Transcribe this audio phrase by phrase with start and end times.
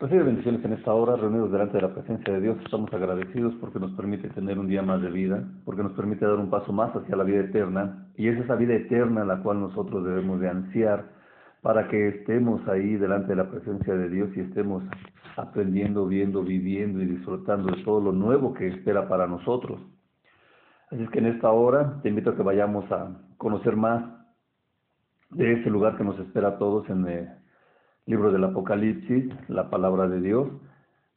[0.00, 2.58] Recibe bendiciones en esta hora, reunidos delante de la presencia de Dios.
[2.64, 6.34] Estamos agradecidos porque nos permite tener un día más de vida, porque nos permite dar
[6.34, 8.08] un paso más hacia la vida eterna.
[8.16, 11.10] Y es esa vida eterna la cual nosotros debemos de ansiar
[11.62, 14.82] para que estemos ahí delante de la presencia de Dios y estemos
[15.36, 19.80] aprendiendo, viendo, viviendo y disfrutando de todo lo nuevo que espera para nosotros.
[20.90, 24.04] Así es que en esta hora te invito a que vayamos a conocer más
[25.30, 27.43] de ese lugar que nos espera a todos en el
[28.06, 30.48] libro del Apocalipsis, la palabra de Dios,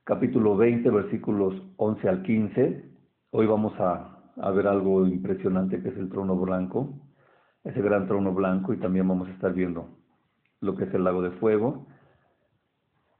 [0.06, 2.86] capítulo 20, versículos 11 al 15.
[3.32, 4.14] Hoy vamos a,
[4.54, 6.94] ver algo impresionante que es el trono blanco,
[7.66, 9.89] ese gran trono blanco, y también vamos a estar viendo
[10.61, 11.88] lo que es el lago de fuego.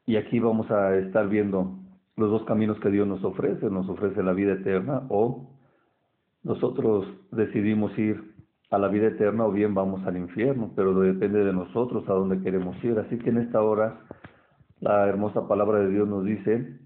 [0.06, 1.78] Y aquí vamos a estar viendo
[2.16, 5.50] los dos caminos que Dios nos ofrece, nos ofrece la vida eterna o
[6.44, 8.37] nosotros decidimos ir
[8.70, 12.42] a la vida eterna o bien vamos al infierno, pero depende de nosotros a dónde
[12.42, 13.00] queremos ir.
[13.00, 14.02] Así que en esta hora
[14.80, 16.80] la hermosa palabra de Dios nos dice,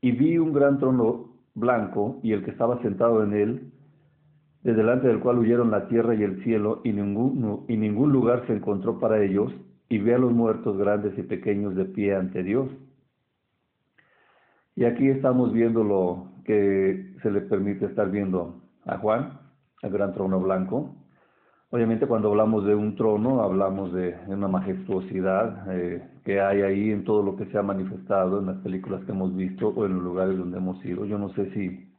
[0.00, 3.72] y vi un gran trono blanco y el que estaba sentado en él,
[4.62, 8.46] de delante del cual huyeron la tierra y el cielo, y ningún, y ningún lugar
[8.46, 9.52] se encontró para ellos,
[9.88, 12.68] y vi a los muertos grandes y pequeños de pie ante Dios.
[14.74, 19.47] Y aquí estamos viendo lo que se le permite estar viendo a Juan,
[19.82, 20.94] el gran trono blanco.
[21.70, 27.04] Obviamente cuando hablamos de un trono hablamos de una majestuosidad eh, que hay ahí en
[27.04, 30.02] todo lo que se ha manifestado en las películas que hemos visto o en los
[30.02, 31.04] lugares donde hemos ido.
[31.04, 31.92] Yo no sé si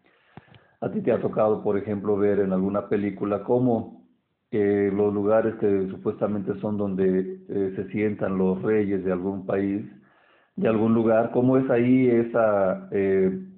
[0.81, 4.07] a ti te ha tocado, por ejemplo, ver en alguna película cómo
[4.49, 9.85] eh, los lugares que supuestamente son donde eh, se sientan los reyes de algún país,
[10.55, 12.89] de algún lugar, cómo es ahí esa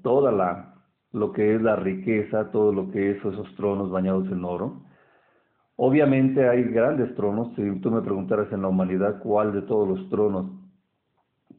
[0.03, 0.70] toda la
[1.13, 4.81] lo que es la riqueza, todo lo que es esos tronos bañados en oro.
[5.75, 10.09] Obviamente hay grandes tronos, si tú me preguntaras en la humanidad cuál de todos los
[10.09, 10.45] tronos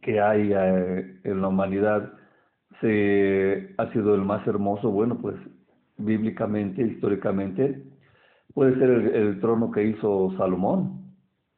[0.01, 2.13] que hay eh, en la humanidad
[2.81, 5.37] se, ha sido el más hermoso, bueno, pues
[5.99, 7.83] bíblicamente, históricamente,
[8.55, 11.03] puede ser el, el trono que hizo Salomón.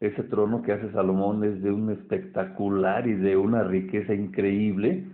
[0.00, 5.06] Ese trono que hace Salomón es de un espectacular y de una riqueza increíble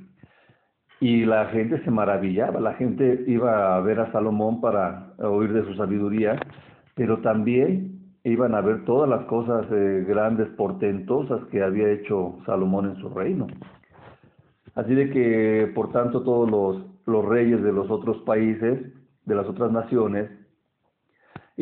[1.01, 5.65] y la gente se maravillaba, la gente iba a ver a Salomón para oír de
[5.65, 6.39] su sabiduría,
[6.95, 12.91] pero también iban a ver todas las cosas eh, grandes, portentosas que había hecho Salomón
[12.91, 13.47] en su reino.
[14.75, 18.81] Así de que, por tanto, todos los, los reyes de los otros países,
[19.25, 20.31] de las otras naciones,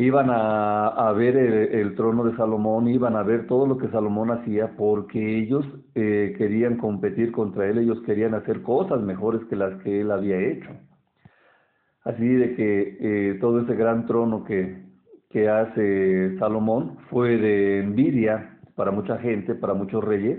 [0.00, 4.76] iban a, ver el, trono de Salomón, iban a ver todo lo que Salomón hacía
[4.76, 5.66] porque ellos
[5.96, 10.38] eh, querían competir contra él, ellos querían hacer cosas mejores que las que él había
[10.38, 10.68] hecho.
[12.04, 14.84] Así de que eh, todo ese gran trono que,
[15.30, 20.38] que hace Salomón fue de envidia para mucha gente, para muchos reyes,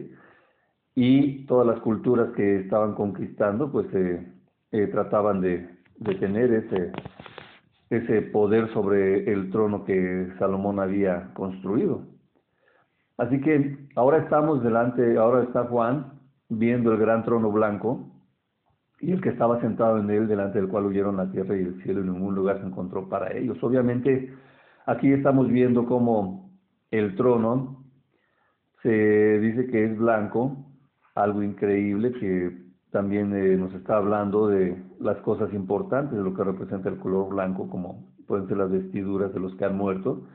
[0.96, 5.68] y todas las culturas que estaban conquistando, pues eh, trataban de,
[5.98, 6.94] de tener ese,
[7.90, 12.04] ese poder sobre el trono que Salomón había construido.
[13.18, 16.14] Así que ahora estamos delante, ahora está Juan
[16.50, 18.12] viendo el gran trono blanco
[19.02, 21.82] y el que estaba sentado en él, delante del cual huyeron la tierra y el
[21.84, 23.58] cielo, y ningún lugar se encontró para ellos.
[23.64, 24.34] Obviamente,
[24.86, 26.52] aquí estamos viendo cómo
[26.92, 27.86] el trono
[28.82, 30.66] se dice que es blanco,
[31.16, 36.44] algo increíble que también eh, nos está hablando de las cosas importantes, de lo que
[36.44, 40.28] representa el color blanco, como pueden ser las vestiduras de los que han muerto,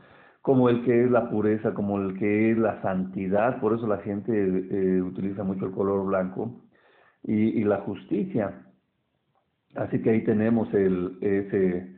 [0.43, 3.99] como el que es la pureza, como el que es la santidad, por eso la
[3.99, 6.61] gente eh, utiliza mucho el color blanco,
[7.27, 8.67] y, la justicia.
[9.75, 11.97] Así que ahí tenemos el, ese,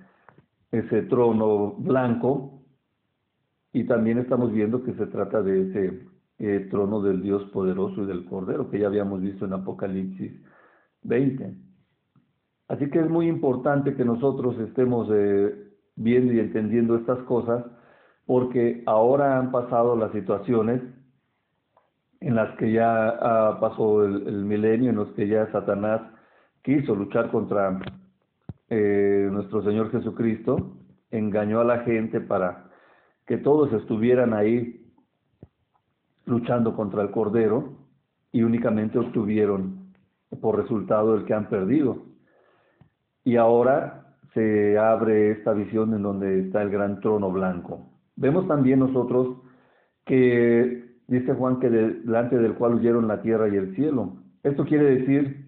[0.71, 2.63] ese trono blanco,
[3.73, 6.07] y también estamos viendo que se trata de ese
[6.39, 10.33] eh, trono del Dios poderoso y del Cordero, que ya habíamos visto en Apocalipsis
[11.03, 11.55] 20.
[12.69, 17.65] Así que es muy importante que nosotros estemos eh, viendo y entendiendo estas cosas,
[18.27, 20.83] porque ahora han pasado las situaciones
[22.21, 26.03] en las que ya pasó el, milenio, en los que ya Satanás
[26.63, 27.79] quiso luchar contra
[28.69, 30.77] eh, nuestro Señor Jesucristo,
[31.11, 32.71] engañó a la gente para
[33.27, 34.86] que todos estuvieran ahí
[36.27, 37.73] luchando contra el Cordero
[38.33, 39.95] y únicamente obtuvieron
[40.41, 42.03] por resultado del que han perdido.
[43.25, 47.89] Y ahora se abre esta visión en donde está el gran trono blanco.
[48.17, 49.39] Vemos también nosotros
[50.05, 54.17] que dice Juan que delante del cual huyeron la tierra y el cielo.
[54.43, 55.47] Esto quiere decir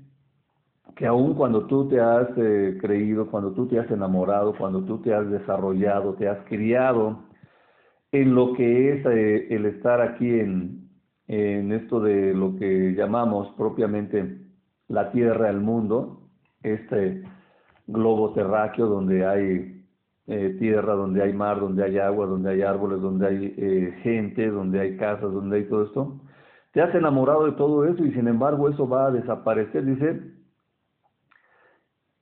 [0.97, 4.99] que aun cuando tú te has eh, creído, cuando tú te has enamorado, cuando tú
[4.99, 7.28] te has desarrollado, te has criado
[8.13, 10.89] en lo que es eh, el estar aquí en,
[11.27, 14.39] en esto de lo que llamamos propiamente
[14.89, 16.23] la Tierra, el mundo,
[16.63, 17.23] este
[17.87, 19.79] globo terráqueo donde hay
[20.27, 24.49] eh, tierra, donde hay mar, donde hay agua, donde hay árboles, donde hay eh, gente,
[24.49, 26.21] donde hay casas, donde hay todo esto,
[26.73, 29.87] te has enamorado de todo eso y sin embargo eso va a desaparecer.
[29.87, 30.21] Dice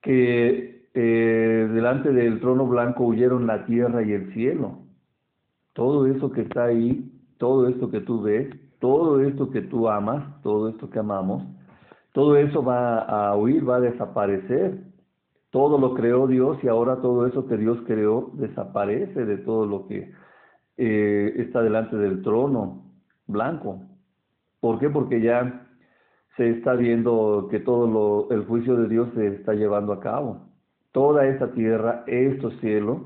[0.02, 4.85] que eh, delante del trono blanco huyeron la tierra y el cielo.
[5.76, 10.24] Todo eso que está ahí, todo esto que tú ves, todo esto que tú amas,
[10.42, 11.42] todo esto que amamos,
[12.12, 14.84] todo eso va a huir, va a desaparecer.
[15.50, 19.86] Todo lo creó Dios y ahora todo eso que Dios creó desaparece de todo lo
[19.86, 20.12] que
[20.78, 22.86] eh, está delante del trono
[23.26, 23.82] blanco.
[24.60, 24.88] ¿Por qué?
[24.88, 25.66] Porque ya
[26.38, 30.48] se está viendo que todo lo, el juicio de Dios se está llevando a cabo.
[30.92, 33.02] Toda esta tierra, estos cielos,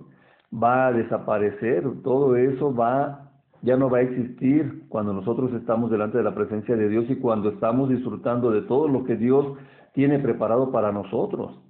[0.52, 1.84] va a desaparecer.
[2.02, 3.30] Todo eso va
[3.62, 7.16] ya no va a existir cuando nosotros estamos delante de la presencia de Dios y
[7.16, 9.46] cuando estamos disfrutando de todo lo que Dios
[9.92, 11.60] tiene preparado para nosotros.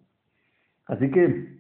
[0.87, 1.59] Así que,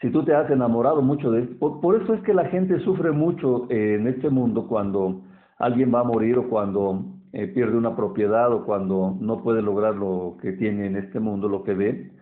[0.00, 3.10] si tú te has enamorado mucho de esto, por, eso es que la gente sufre
[3.10, 5.22] mucho en este mundo cuando
[5.58, 9.94] alguien va a morir o cuando eh, pierde una propiedad o cuando no puede lograr
[9.94, 12.12] lo que tiene en este mundo, lo que ve,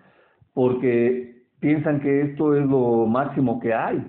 [0.53, 1.28] porque
[1.61, 4.05] piensan que esto es lo máximo que hay.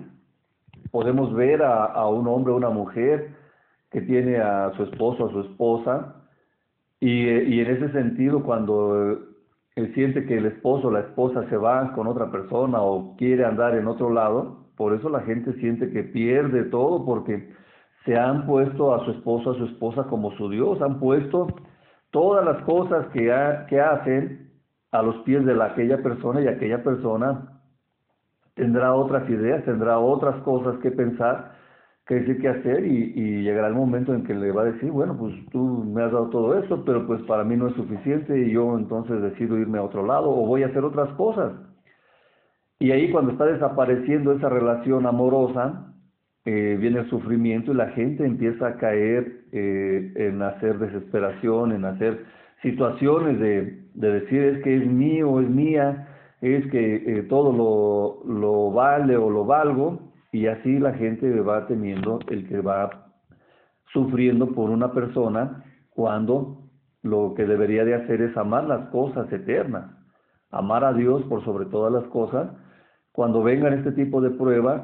[0.90, 3.34] Podemos ver a, un hombre o una mujer
[3.90, 6.16] que tiene a su esposo a su esposa
[7.00, 9.18] y, y, en ese sentido cuando
[9.76, 13.44] él siente que el esposo o la esposa se va con otra persona o quiere
[13.44, 17.52] andar en otro lado, por eso la gente siente que pierde todo porque
[18.04, 21.48] se han puesto a su esposo, a su esposa como su Dios, han puesto
[22.10, 23.32] todas las cosas que,
[23.68, 24.49] que hacen
[24.92, 27.60] a los pies de la, aquella persona y aquella persona
[28.54, 31.52] tendrá otras ideas, tendrá otras cosas que pensar,
[32.06, 35.16] que decir, que hacer y, llegará el momento en que le va a decir, bueno,
[35.16, 38.50] pues tú me has dado todo esto, pero pues para mí no es suficiente y
[38.50, 41.52] yo entonces decido irme a otro lado o voy a hacer otras cosas.
[42.78, 45.94] Y ahí cuando está desapareciendo esa relación amorosa,
[46.44, 51.84] eh, viene el sufrimiento y la gente empieza a caer eh, en hacer desesperación, en
[51.84, 52.24] hacer
[52.62, 56.08] situaciones de, de decir es que es mío, es mía,
[56.40, 60.00] es que eh, todo lo, lo, vale o lo valgo
[60.32, 63.12] y así la gente va teniendo el que va
[63.92, 66.62] sufriendo por una persona cuando
[67.02, 69.90] lo que debería de hacer es amar las cosas eternas,
[70.50, 72.50] amar a Dios por sobre todas las cosas.
[73.12, 74.82] Cuando vengan este tipo de pruebas,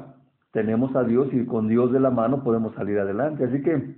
[0.51, 3.45] tenemos a Dios y con Dios de la mano podemos salir adelante.
[3.45, 3.95] Así que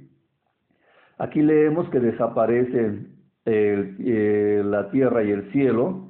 [1.17, 3.07] aquí leemos que desaparece
[3.51, 6.07] eh, la tierra y el cielo,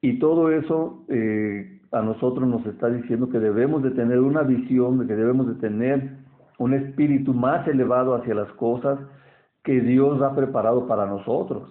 [0.00, 5.06] y todo eso eh, a nosotros nos está diciendo que debemos de tener una visión,
[5.06, 6.10] que debemos de tener
[6.58, 8.98] un espíritu más elevado hacia las cosas
[9.62, 11.68] que Dios ha preparado para nosotros.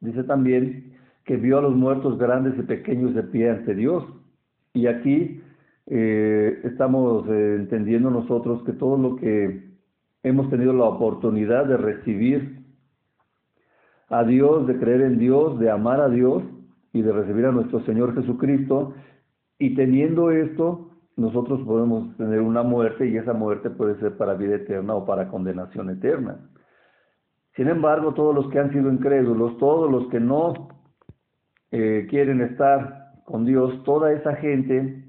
[0.00, 0.94] Dice también
[1.24, 4.04] que vio a los muertos grandes y pequeños de pie ante Dios.
[4.74, 5.42] Y aquí
[5.86, 9.70] eh, estamos eh, entendiendo nosotros que todo lo que
[10.22, 12.61] hemos tenido la oportunidad de recibir
[14.12, 16.42] a Dios, de creer en Dios, de amar a Dios
[16.92, 18.94] y de recibir a nuestro Señor Jesucristo.
[19.58, 24.56] Y teniendo esto, nosotros podemos tener una muerte y esa muerte puede ser para vida
[24.56, 26.50] eterna o para condenación eterna.
[27.56, 30.68] Sin embargo, todos los que han sido incrédulos, todos los que no
[31.70, 35.06] eh, quieren estar con Dios, toda esa gente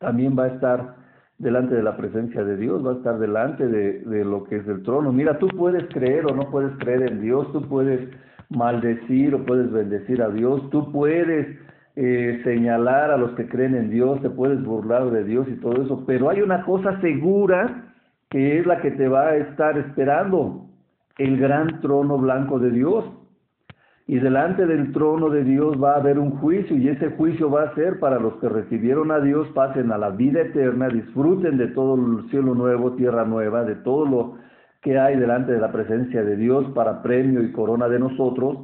[0.00, 1.01] también va a estar
[1.38, 4.82] delante de la presencia de Dios, va a estar delante de, lo que es el
[4.82, 5.12] trono.
[5.12, 8.08] Mira, tú puedes creer o no puedes creer en Dios, tú puedes
[8.48, 11.58] maldecir o puedes bendecir a Dios, tú puedes
[11.96, 15.82] eh, señalar a los que creen en Dios, te puedes burlar de Dios y todo
[15.82, 17.92] eso, pero hay una cosa segura
[18.30, 20.66] que es la que te va a estar esperando,
[21.18, 23.04] el gran trono blanco de Dios
[24.06, 27.62] y delante del trono de Dios va a haber un juicio y ese juicio va
[27.64, 31.68] a ser para los que recibieron a Dios, pasen a la vida eterna, disfruten de
[31.68, 34.34] todo el cielo nuevo, tierra nueva, de todo lo
[34.82, 38.58] que hay delante de la presencia de Dios para premio y corona de nosotros,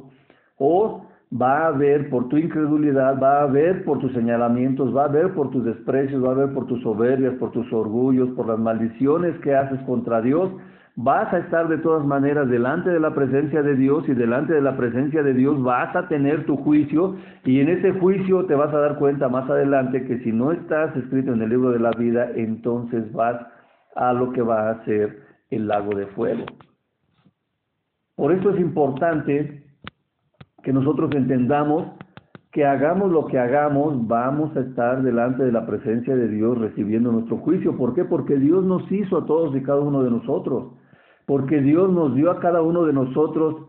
[0.57, 5.05] o va a haber por tu incredulidad, va a haber por tus señalamientos, va a
[5.05, 8.59] haber por tus desprecios, va a haber por tus soberbias, por tus orgullos, por las
[8.59, 10.51] maldiciones que haces contra Dios,
[11.01, 14.61] vas a estar de todas maneras delante de la presencia de Dios y delante de
[14.61, 17.15] la presencia de Dios vas a tener tu juicio
[17.45, 20.93] y en ese juicio te vas a dar cuenta más adelante que si no estás
[20.97, 23.39] escrito en el libro de la vida, entonces vas
[23.95, 26.43] a lo que va a ser el lago de fuego.
[28.17, 29.63] Por eso es importante
[30.63, 31.93] que nosotros entendamos
[32.51, 37.09] que hagamos lo que hagamos, vamos a estar delante de la presencia de Dios recibiendo
[37.09, 37.77] nuestro juicio.
[37.77, 38.03] ¿Por qué?
[38.03, 40.73] Porque Dios nos hizo a todos y cada uno de nosotros
[41.29, 43.67] porque Dios nos dio a cada uno de nosotros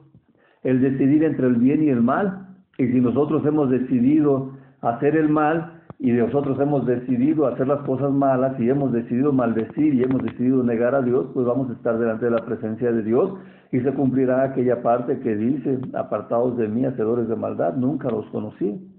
[0.62, 2.56] el decidir entre el bien y el mal.
[2.78, 8.12] Y si nosotros hemos decidido hacer el mal y nosotros hemos decidido hacer las cosas
[8.12, 11.98] malas y hemos decidido maldecir y hemos decidido negar a Dios, pues vamos a estar
[11.98, 13.34] delante de la presencia de Dios
[13.72, 18.24] y se cumplirá aquella parte que dice, apartados de mí, hacedores de maldad, nunca los
[18.30, 18.90] conocí.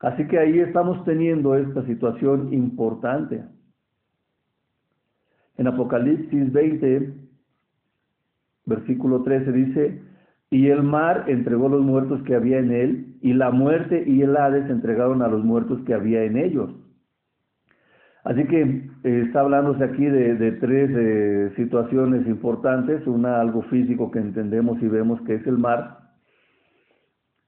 [0.00, 3.42] Así que ahí estamos teniendo esta situación importante.
[5.58, 7.12] En Apocalipsis 20,
[8.64, 10.02] versículo 13 dice,
[10.50, 14.36] y el mar entregó los muertos que había en él, y la muerte y el
[14.36, 16.70] Hades entregaron a los muertos que había en ellos.
[18.24, 24.18] Así que eh, está hablándose aquí de, tres eh, situaciones importantes, una algo físico que
[24.18, 25.98] entendemos y vemos que es el mar,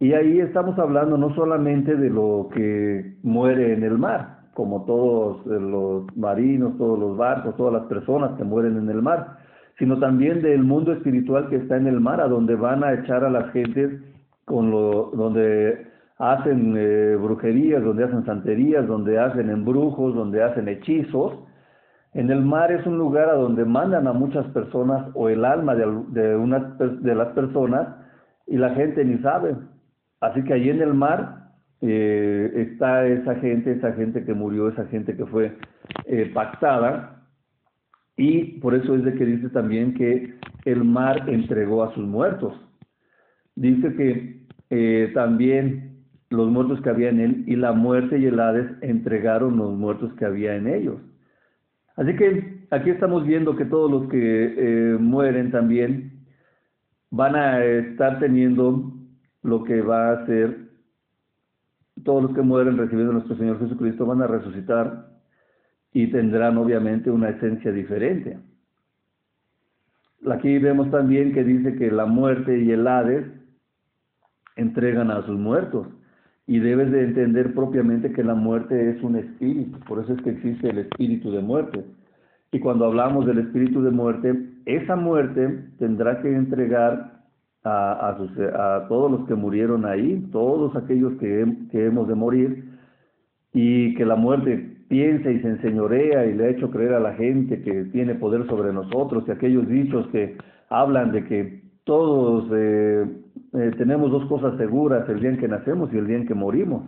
[0.00, 5.46] y ahí estamos hablando no solamente de lo que muere en el mar, como todos
[5.46, 9.38] los marinos, todos los barcos, todas las personas que mueren en el mar,
[9.78, 13.24] sino también del mundo espiritual que está en el mar, a donde van a echar
[13.24, 14.00] a las gentes
[14.44, 15.86] con lo, donde
[16.18, 21.32] hacen eh, brujerías, donde hacen santerías, donde hacen embrujos, donde hacen hechizos.
[22.12, 25.74] En el mar es un lugar a donde mandan a muchas personas o el alma
[25.74, 27.88] de, de, una, de las personas
[28.46, 29.56] y la gente ni sabe.
[30.20, 31.39] Así que allí en el mar
[31.82, 35.56] eh, está esa gente, esa gente que murió, esa gente que fue
[36.06, 37.20] eh, pactada
[38.16, 40.34] y por eso es de que dice también que
[40.66, 42.52] el mar entregó a sus muertos.
[43.56, 48.38] Dice que eh, también los muertos que había en él y la muerte y el
[48.38, 51.00] Hades entregaron los muertos que había en ellos.
[51.96, 56.26] Así que aquí estamos viendo que todos los que eh, mueren también
[57.10, 58.92] van a estar teniendo
[59.42, 60.69] lo que va a hacer
[62.02, 65.08] todos los que mueren recibiendo a nuestro Señor Jesucristo van a resucitar
[65.92, 68.38] y tendrán obviamente una esencia diferente.
[70.30, 73.26] Aquí vemos también que dice que la muerte y el Hades
[74.56, 75.86] entregan a sus muertos.
[76.46, 80.30] Y debes de entender propiamente que la muerte es un espíritu, por eso es que
[80.30, 81.84] existe el espíritu de muerte.
[82.50, 84.34] Y cuando hablamos del espíritu de muerte,
[84.66, 87.19] esa muerte tendrá que entregar
[87.64, 92.70] a, a, todos los que murieron ahí, todos aquellos que, que hemos de morir,
[93.52, 97.14] y que la muerte piensa y se enseñorea y le ha hecho creer a la
[97.14, 100.36] gente que tiene poder sobre nosotros y aquellos dichos que
[100.68, 103.06] hablan de que todos eh,
[103.54, 106.34] eh, tenemos dos cosas seguras, el día en que nacemos y el día en que
[106.34, 106.84] morimos.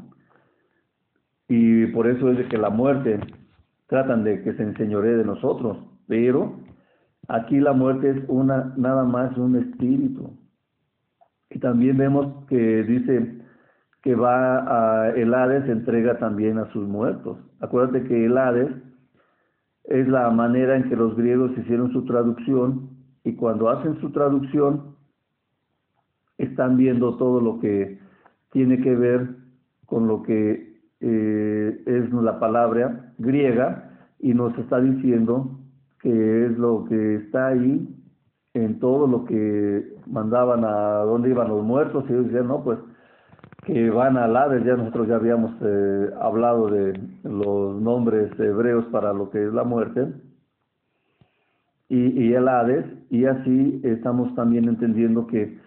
[1.49, 3.21] Y por eso es de que la muerte
[3.89, 5.77] tratan de que se enseñoree de nosotros,
[6.07, 6.55] pero
[7.29, 10.31] aquí la muerte es una nada más un espíritu.
[11.55, 13.43] Y también vemos que dice
[14.03, 17.39] que va a el Hades entrega también a sus muertos.
[17.61, 18.71] Acuérdate que el Hades
[19.85, 22.91] es la manera en que los griegos hicieron su traducción
[23.25, 24.97] y cuando hacen su traducción
[26.39, 27.99] están viendo todo lo que
[28.51, 29.29] tiene que ver
[29.87, 35.59] con lo que eh, es la palabra griega y nos está diciendo
[36.01, 38.02] que es lo que está ahí
[38.55, 42.79] en todo lo que mandaban a dónde iban los muertos y ellos decían, no, pues
[43.65, 49.13] que van al Hades, ya nosotros ya habíamos eh, hablado de los nombres hebreos para
[49.13, 50.09] lo que es la muerte,
[51.89, 55.59] y, y, el Hades, y así estamos también entendiendo que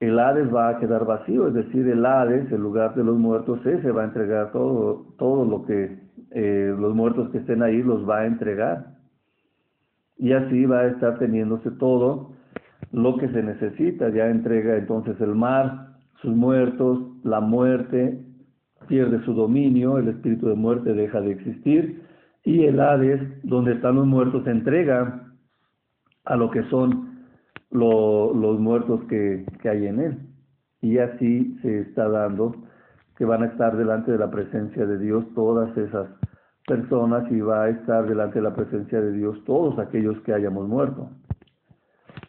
[0.00, 3.64] el Hades va a quedar vacío, es decir, el Hades, el lugar de los muertos,
[3.66, 5.98] ese va a entregar todo, todo lo que
[6.30, 8.97] eh, los muertos que estén ahí los va a entregar.
[10.18, 12.32] Y así va a estar teniéndose todo
[12.92, 18.24] lo que se necesita, ya entrega entonces el mar, sus muertos, la muerte
[18.88, 22.02] pierde su dominio, el espíritu de muerte deja de existir
[22.44, 25.22] y el Hades, donde están los muertos, se entrega
[26.24, 27.26] a lo que son
[27.70, 30.18] los muertos que, que hay en él.
[30.80, 32.54] Y así se está dando
[33.16, 36.08] que van a estar delante de la presencia de Dios todas esas
[36.68, 40.68] personas y va a estar delante de la presencia de Dios todos aquellos que hayamos
[40.68, 41.10] muerto.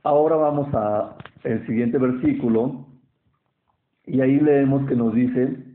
[0.02, 2.88] Ahora vamos a el siguiente versículo,
[4.06, 5.66] y ahí leemos que nos dice,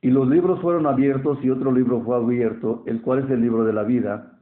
[0.00, 3.64] y los libros fueron abiertos y otro libro fue abierto, el cual es el libro
[3.64, 4.38] de la vida,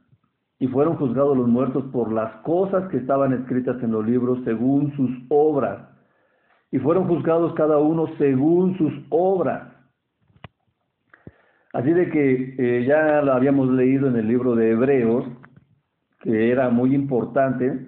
[0.59, 4.95] y fueron juzgados los muertos por las cosas que estaban escritas en los libros según
[4.95, 5.89] sus obras,
[6.71, 9.74] y fueron juzgados cada uno según sus obras.
[11.75, 15.25] Así de que eh, ya lo habíamos leído en el libro de Hebreos,
[16.21, 17.85] que era muy importante,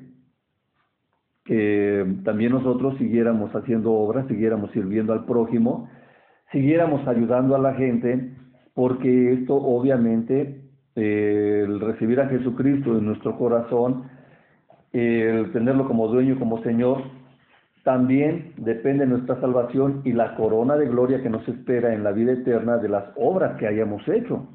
[1.45, 5.89] que también nosotros siguiéramos haciendo obras, siguiéramos sirviendo al prójimo,
[6.51, 8.33] siguiéramos ayudando a la gente,
[8.73, 10.63] porque esto obviamente
[10.97, 14.03] eh, el recibir a Jesucristo en nuestro corazón,
[14.91, 17.03] el tenerlo como dueño, como Señor,
[17.87, 22.33] también depende nuestra salvación y la corona de gloria que nos espera en la vida
[22.33, 24.45] eterna de las obras que hayamos hecho.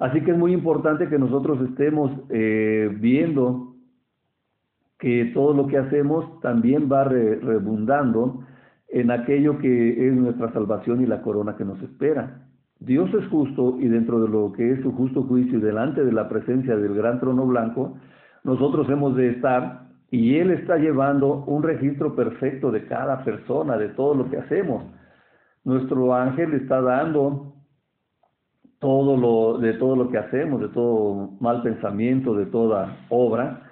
[0.00, 3.72] Así que es muy importante que nosotros estemos eh, viendo
[4.98, 8.40] que todo lo que hacemos también va redundando
[8.88, 12.48] en aquello que es nuestra salvación y la corona que nos espera.
[12.80, 16.10] Dios es justo y dentro de lo que es su justo juicio y delante de
[16.10, 17.96] la presencia del gran trono blanco,
[18.42, 23.88] nosotros hemos de estar y Él está llevando un registro perfecto de cada persona, de
[23.88, 24.84] todo lo que hacemos.
[25.64, 27.54] Nuestro ángel está dando
[28.78, 33.62] todo lo, de todo lo que hacemos, de todo mal pensamiento, de toda obra.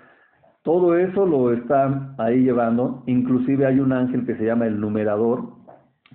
[0.63, 3.05] Todo eso lo está ahí llevando.
[3.07, 5.45] Inclusive hay un ángel que se llama el numerador,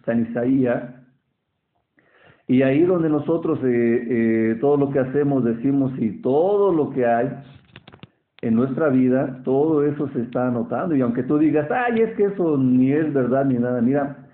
[0.03, 0.93] San Isaías,
[2.47, 7.05] y ahí donde nosotros eh, eh, todo lo que hacemos, decimos y todo lo que
[7.05, 7.29] hay
[8.41, 10.95] en nuestra vida, todo eso se está anotando.
[10.95, 14.27] Y aunque tú digas, ay, es que eso ni es verdad ni nada, mira,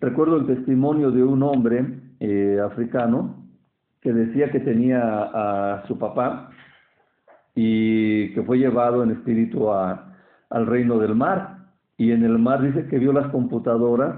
[0.00, 1.84] recuerdo el testimonio de un hombre
[2.20, 3.44] eh, africano
[4.00, 6.50] que decía que tenía a, su papá
[7.54, 10.14] y que fue llevado en espíritu a,
[10.50, 11.58] al reino del mar.
[11.96, 14.16] Y en el mar dice que vio las computadoras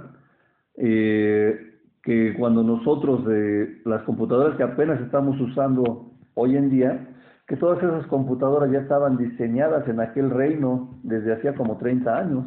[0.76, 7.15] eh, que cuando nosotros, eh, las computadoras que apenas estamos usando hoy en día,
[7.46, 12.44] que todas esas computadoras ya estaban diseñadas en aquel reino desde hacía como 30 años.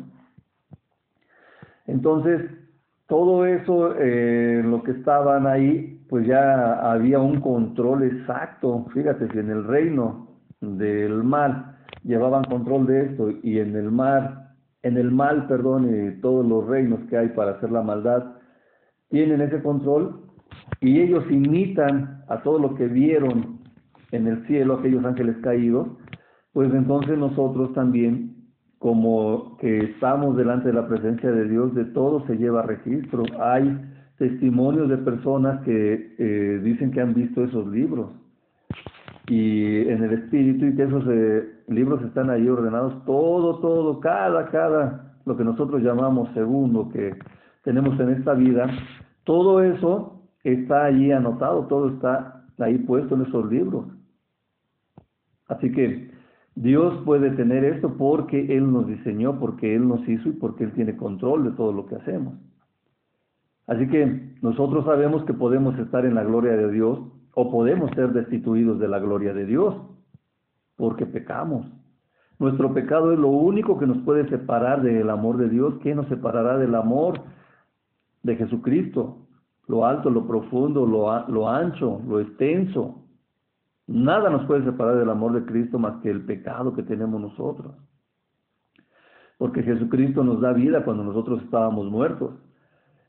[1.88, 2.41] Entonces,
[3.08, 8.86] todo eso, eh, lo que estaban ahí, pues ya había un control exacto.
[8.94, 10.27] Fíjate, si en el reino
[10.60, 14.50] del mal llevaban control de esto y en el mar,
[14.84, 18.36] en el mal, perdón, y todos los reinos que hay para hacer la maldad,
[19.10, 20.22] tienen ese control
[20.82, 23.59] y ellos imitan a todo lo que vieron
[24.12, 25.88] en el cielo, aquellos ángeles caídos,
[26.54, 28.36] pues entonces nosotros también,
[28.80, 33.24] como que estamos delante de la presencia de Dios, de todo se lleva registro.
[33.39, 33.78] Hay
[34.17, 38.10] testimonios de personas que eh, dicen que han visto esos libros
[39.28, 44.50] y en el espíritu y que esos eh, libros están ahí ordenados, todo, todo, cada,
[44.50, 47.15] cada, lo que nosotros llamamos segundo que
[47.63, 48.67] tenemos en esta vida,
[49.24, 53.86] todo eso está allí anotado, todo está ahí puesto en esos libros.
[55.49, 56.12] Así que
[56.55, 60.71] Dios puede tener esto porque Él nos diseñó, porque Él nos hizo y porque Él
[60.71, 62.35] tiene control de todo lo que hacemos.
[63.67, 66.99] Así que nosotros sabemos que podemos estar en la gloria de Dios
[67.35, 69.75] o podemos ser destituidos de la gloria de Dios
[70.75, 71.67] porque pecamos.
[72.39, 75.75] Nuestro pecado es lo único que nos puede separar del amor de Dios.
[75.83, 77.21] ¿Qué nos separará del amor
[78.23, 79.17] de Jesucristo,
[79.67, 83.03] lo alto, lo profundo, lo, lo ancho, lo extenso.
[83.91, 87.73] Nada nos puede separar del amor de Cristo más que el pecado que tenemos nosotros.
[89.39, 92.36] Porque Jesucristo nos da vida cuando nosotros estábamos muertos.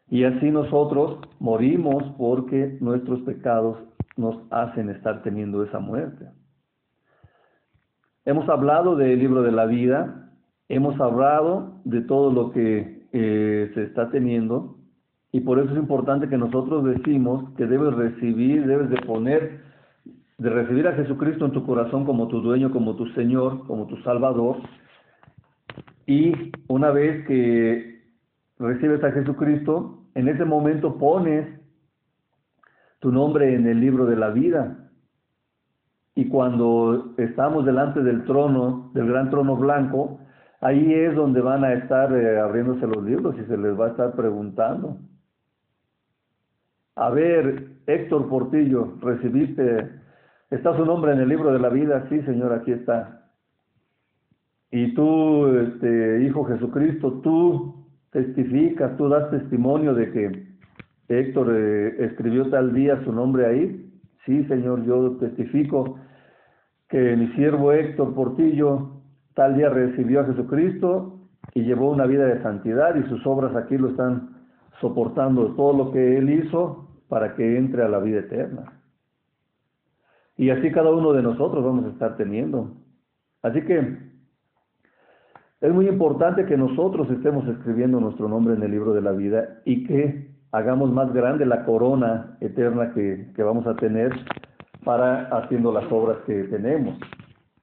[0.09, 3.77] Y así nosotros morimos porque nuestros pecados
[4.17, 6.31] nos hacen estar teniendo esa muerte.
[8.25, 10.31] Hemos hablado del libro de la vida,
[10.71, 14.79] hemos hablado de todo lo que eh, se está teniendo,
[15.31, 19.70] y por eso es importante que nosotros decimos que debes recibir, debes de poner,
[20.41, 23.99] de recibir a Jesucristo en tu corazón como tu dueño, como tu Señor, como tu
[23.99, 24.57] Salvador.
[26.07, 28.01] Y una vez que
[28.59, 31.47] recibes a Jesucristo, en ese momento pones
[33.01, 34.91] tu nombre en el libro de la vida.
[36.15, 40.21] Y cuando estamos delante del trono, del gran trono blanco,
[40.63, 43.91] ahí es donde van a estar eh, abriéndose los libros y se les va a
[43.91, 44.97] estar preguntando.
[46.97, 50.01] A ver, Héctor Portillo, recibiste,
[50.51, 53.21] está su nombre en el libro de la vida, sí Señor, aquí está.
[54.71, 60.51] Y tú, este, Hijo Jesucristo, tú testificas, tú das testimonio de que
[61.09, 63.93] Héctor eh, escribió tal día su nombre ahí.
[64.25, 65.99] Sí, Señor, yo testifico
[66.89, 69.03] que mi siervo Héctor Portillo
[69.35, 71.19] tal día recibió a Jesucristo
[71.55, 74.37] y llevó una vida de santidad y sus obras aquí lo están
[74.81, 78.80] soportando todo lo que él hizo para que entre a la vida eterna.
[80.41, 82.71] Y así cada uno de nosotros vamos a estar teniendo.
[83.43, 83.99] Así que
[85.61, 89.61] es muy importante que nosotros estemos escribiendo nuestro nombre en el libro de la vida
[89.67, 94.13] y que hagamos más grande la corona eterna que, vamos a tener
[94.83, 96.99] para haciendo las obras que tenemos.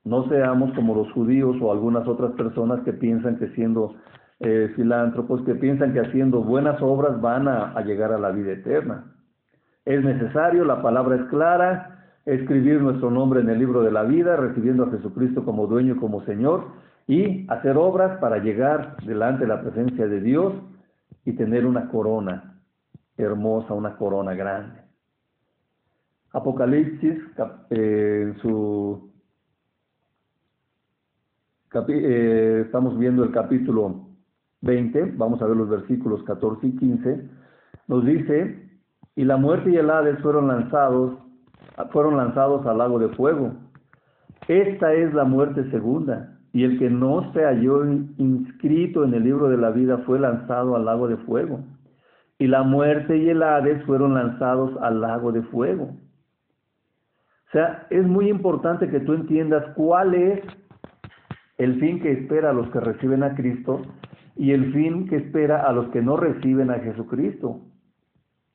[0.03, 3.95] No seamos como los judíos o algunas otras personas que piensan que siendo
[4.39, 9.15] eh, filántropos, que piensan que haciendo buenas obras van a llegar a la vida eterna
[9.87, 11.96] es necesario, la palabra es clara,
[12.27, 16.23] escribir nuestro nombre en el libro de la vida, recibiendo a Jesucristo como dueño como
[16.25, 16.65] Señor,
[17.07, 20.53] y hacer obras para llegar delante de la presencia de Dios
[21.23, 22.61] y tener una corona
[23.15, 24.81] hermosa, una corona grande.
[26.33, 27.17] Apocalipsis,
[27.69, 29.09] eh, en su
[31.89, 34.07] eh, estamos viendo el capítulo
[34.61, 37.29] 20, vamos a ver los versículos 14 y 15,
[37.87, 38.69] nos dice,
[39.15, 41.26] y la muerte y el Hades fueron lanzados,
[41.91, 43.53] fueron lanzados al lago de fuego.
[44.47, 47.85] Esta es la muerte segunda, y el que no se halló
[48.17, 51.59] inscrito en el libro de la vida fue lanzado al lago de fuego.
[52.39, 55.85] Y la muerte y el Hades fueron lanzados al lago de fuego.
[57.47, 60.41] O sea, es muy importante que tú entiendas cuál es
[61.57, 63.81] el fin que espera a los que reciben a Cristo
[64.35, 67.61] y el fin que espera a los que no reciben a Jesucristo.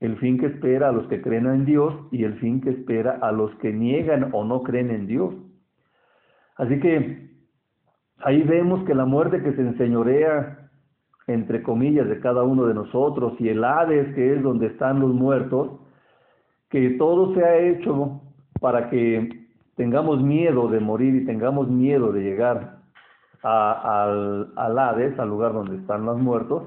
[0.03, 3.21] El fin que espera a los que creen en Dios y el fin que espera
[3.23, 5.33] a los que niegan o no creen en Dios.
[6.57, 7.31] Así que
[8.19, 10.69] ahí vemos que la muerte que se enseñorea,
[11.29, 15.15] entre comillas, de cada uno de nosotros y el Hades, que es donde están los
[15.15, 15.79] muertos,
[16.69, 18.23] que todo se ha hecho
[18.61, 22.79] para que tengamos miedo de morir y tengamos miedo de llegar
[23.45, 26.65] al, al Hades, al lugar donde están los muertos,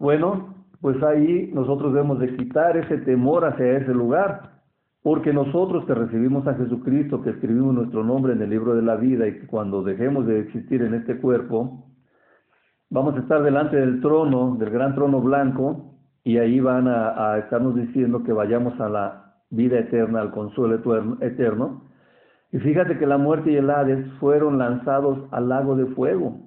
[0.00, 0.55] bueno,
[0.86, 4.52] pues ahí nosotros debemos de quitar ese temor hacia ese lugar,
[5.02, 8.94] porque nosotros que recibimos a Jesucristo, que escribimos nuestro nombre en el libro de la
[8.94, 11.88] vida y que cuando dejemos de existir en este cuerpo,
[12.88, 17.38] vamos a estar delante del trono, del gran trono blanco, y ahí van a, a
[17.38, 20.76] estarnos diciendo que vayamos a la vida eterna, al consuelo
[21.20, 21.82] eterno,
[22.52, 26.46] y fíjate que la muerte y el Hades fueron lanzados al lago de fuego.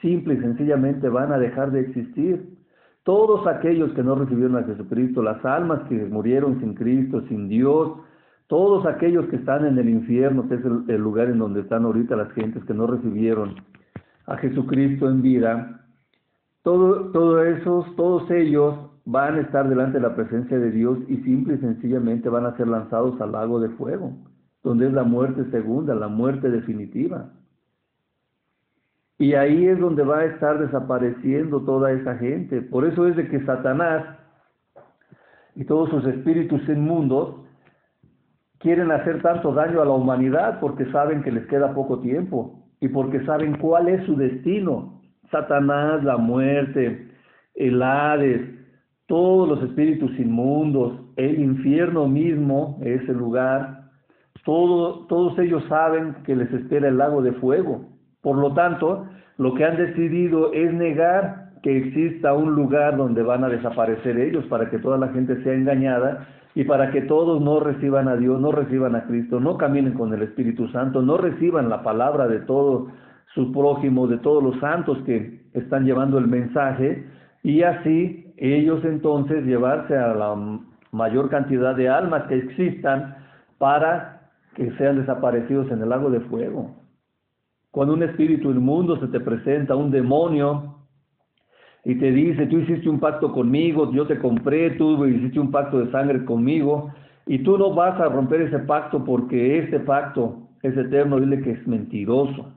[0.00, 2.59] Simple y sencillamente van a dejar de existir.
[3.04, 7.92] Todos aquellos que no recibieron a Jesucristo, las almas que murieron sin Cristo, sin Dios,
[8.46, 12.16] todos aquellos que están en el infierno, que es el, lugar en donde están ahorita
[12.16, 13.54] las gentes que no recibieron
[14.26, 15.86] a Jesucristo en vida,
[16.62, 21.16] todo, todo esos, todos ellos van a estar delante de la presencia de Dios y
[21.18, 24.12] simple y sencillamente van a ser lanzados al lago de fuego
[24.62, 27.30] donde es la muerte segunda, la muerte definitiva.
[29.20, 32.62] Y ahí es donde va a estar desapareciendo toda esa gente.
[32.62, 34.16] Por eso es de que Satanás
[35.54, 37.36] y todos sus espíritus inmundos
[38.60, 42.88] quieren hacer tanto daño a la humanidad porque saben que les queda poco tiempo y
[42.88, 45.02] porque saben cuál es su destino.
[45.30, 47.10] Satanás, la muerte,
[47.56, 48.40] el Hades,
[49.06, 53.80] todos los espíritus inmundos, el infierno mismo es el lugar
[54.44, 57.89] todos ellos saben que les espera el lago de fuego.
[58.22, 59.06] Por lo tanto,
[59.38, 64.44] lo que han decidido es negar que exista un lugar donde van a desaparecer ellos
[64.46, 68.40] para que toda la gente sea engañada y para que todos no reciban a Dios,
[68.40, 72.40] no reciban a Cristo, no caminen con el Espíritu Santo, no reciban la palabra de
[72.40, 72.88] todo
[73.34, 77.06] su prójimo, de todos los santos que están llevando el mensaje
[77.42, 80.58] y así ellos entonces llevarse a la
[80.92, 83.16] mayor cantidad de almas que existan
[83.58, 84.22] para
[84.54, 86.79] que sean desaparecidos en el lago de fuego.
[87.70, 90.76] Cuando un espíritu inmundo se te presenta, un demonio,
[91.84, 95.78] y te dice, tú hiciste un pacto conmigo, yo te compré, tú hiciste un pacto
[95.78, 96.92] de sangre conmigo,
[97.26, 101.52] y tú no vas a romper ese pacto porque ese pacto es eterno, dile que
[101.52, 102.52] es mentiroso.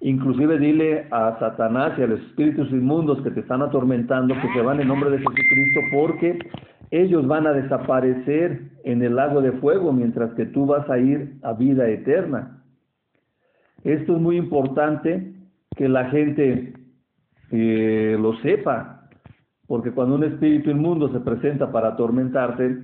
[0.00, 4.60] Inclusive dile a Satanás y a los espíritus inmundos que te están atormentando que se
[4.60, 6.38] van en nombre de Jesucristo porque
[6.90, 11.34] ellos van a desaparecer en el lago de fuego, mientras que tú vas a ir
[11.42, 12.63] a vida eterna.
[13.84, 15.34] Esto es muy importante
[15.76, 16.72] que la gente
[17.50, 19.08] eh, lo sepa,
[19.66, 22.78] porque cuando un espíritu inmundo se presenta para atormentarte,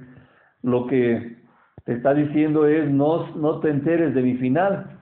[0.63, 1.39] lo que
[1.85, 4.99] te está diciendo es no, no te enteres de mi final,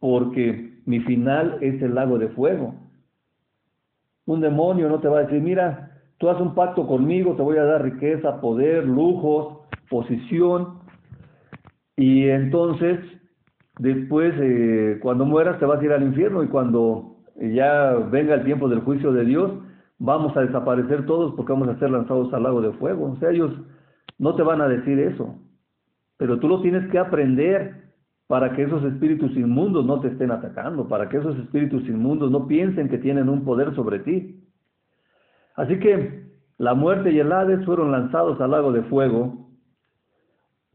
[0.00, 2.74] porque mi final es el lago de fuego.
[4.26, 7.58] Un demonio no te va a decir, mira, tú haces un pacto conmigo, te voy
[7.58, 10.80] a dar riqueza, poder, lujos, posición,
[11.96, 12.98] y entonces
[13.78, 18.44] después eh, cuando mueras te vas a ir al infierno y cuando ya venga el
[18.44, 19.52] tiempo del juicio de Dios,
[19.98, 23.12] vamos a desaparecer todos porque vamos a ser lanzados al lago de fuego.
[23.12, 23.52] O sea, ellos
[24.18, 25.34] no te van a decir eso,
[26.16, 27.86] pero tú lo tienes que aprender
[28.26, 32.46] para que esos espíritus inmundos no te estén atacando, para que esos espíritus inmundos no
[32.46, 34.42] piensen que tienen un poder sobre ti.
[35.54, 36.26] Así que
[36.58, 39.46] la muerte y el Hades fueron lanzados al lago de fuego,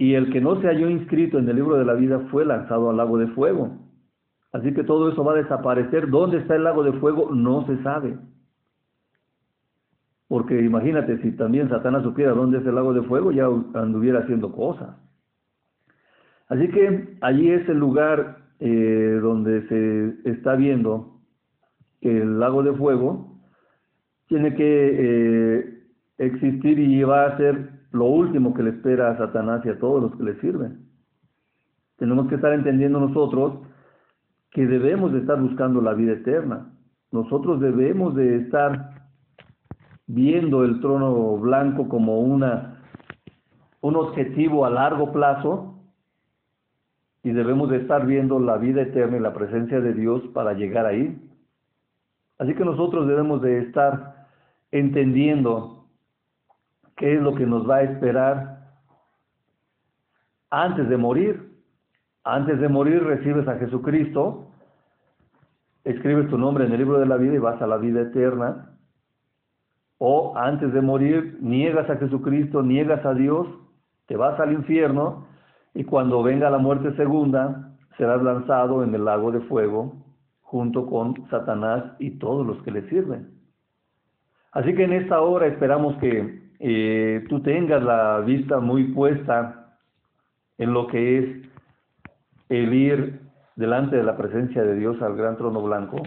[0.01, 2.89] y el que no se halló inscrito en el libro de la vida fue lanzado
[2.89, 3.77] al lago de fuego.
[4.51, 6.09] Así que todo eso va a desaparecer.
[6.09, 7.29] ¿Dónde está el lago de fuego?
[7.29, 8.17] No se sabe.
[10.27, 14.51] Porque imagínate, si también Satanás supiera dónde es el lago de fuego, ya anduviera haciendo
[14.51, 14.89] cosas.
[16.47, 21.19] Así que allí es el lugar eh, donde se está viendo
[22.01, 23.39] que el lago de fuego
[24.25, 25.83] tiene que eh,
[26.17, 30.01] existir y va a ser lo último que le espera a Satanás y a todos
[30.01, 30.87] los que le sirven.
[31.97, 33.59] Tenemos que estar entendiendo nosotros
[34.49, 36.73] que debemos de estar buscando la vida eterna.
[37.11, 39.01] Nosotros debemos de estar
[40.07, 42.81] viendo el trono blanco como una,
[43.81, 45.71] un objetivo a largo plazo
[47.23, 50.85] y debemos de estar viendo la vida eterna y la presencia de Dios para llegar
[50.85, 51.21] ahí.
[52.39, 54.27] Así que nosotros debemos de estar
[54.71, 55.80] entendiendo
[57.01, 58.61] qué es lo que nos va a esperar
[60.51, 61.51] antes de morir.
[62.23, 64.51] Antes de morir recibes a Jesucristo,
[65.83, 68.77] escribes tu nombre en el libro de la vida y vas a la vida eterna.
[69.97, 73.47] O antes de morir niegas a Jesucristo, niegas a Dios,
[74.05, 75.25] te vas al infierno
[75.73, 79.95] y cuando venga la muerte segunda serás lanzado en el lago de fuego
[80.41, 83.31] junto con Satanás y todos los que le sirven.
[84.51, 89.77] Así que en esta hora esperamos que eh, tú tengas la vista muy puesta
[90.59, 91.49] en lo que es
[92.49, 93.19] el ir
[93.55, 96.03] delante de la presencia de Dios al gran trono blanco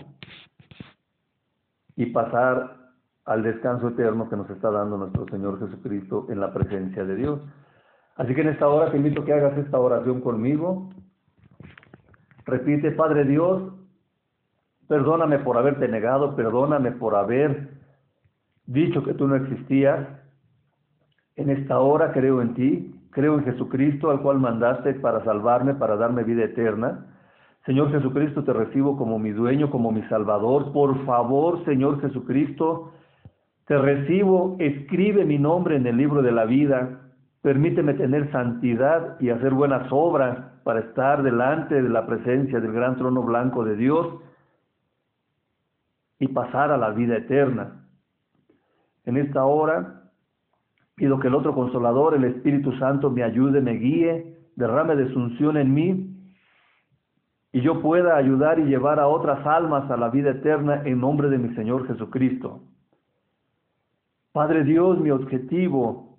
[1.96, 2.76] y pasar
[3.24, 7.40] al descanso eterno que nos está dando nuestro Señor Jesucristo en la presencia de Dios.
[8.14, 10.90] Así que en esta hora te invito a que hagas esta oración conmigo.
[12.46, 13.72] Repite, Padre Dios,
[14.86, 17.70] perdóname por haberte negado, perdóname por haber
[18.66, 20.23] dicho que tú no existías.
[21.36, 25.96] En esta hora creo en ti, creo en Jesucristo al cual mandaste para salvarme, para
[25.96, 27.06] darme vida eterna.
[27.66, 30.72] Señor Jesucristo, te recibo como mi dueño, como mi salvador.
[30.72, 32.92] Por favor, Señor Jesucristo,
[33.66, 37.00] te recibo, escribe mi nombre en el libro de la vida.
[37.42, 42.96] Permíteme tener santidad y hacer buenas obras para estar delante de la presencia del gran
[42.96, 44.20] trono blanco de Dios
[46.18, 47.86] y pasar a la vida eterna.
[49.04, 50.03] En esta hora
[50.94, 55.56] pido que el otro consolador, el Espíritu Santo, me ayude, me guíe, derrame de sunción
[55.56, 56.14] en mí
[57.54, 61.28] y yo pueda ayudar y llevar a otras almas a la vida eterna en nombre
[61.28, 62.62] de mi Señor Jesucristo.
[64.32, 66.18] Padre Dios, mi objetivo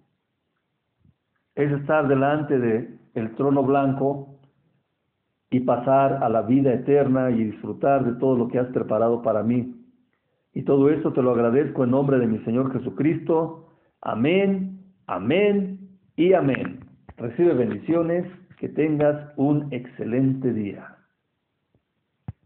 [1.56, 4.40] es estar delante de el trono blanco
[5.50, 9.44] y pasar a la vida eterna y disfrutar de todo lo que has preparado para
[9.44, 9.76] mí.
[10.54, 13.65] Y todo esto te lo agradezco en nombre de mi Señor Jesucristo.
[14.06, 15.80] Amén, amén
[16.16, 16.80] y amén.
[17.18, 18.24] Recibe bendiciones,
[18.60, 20.95] que tengas un excelente día.